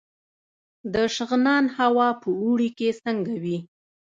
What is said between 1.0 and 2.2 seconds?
شغنان هوا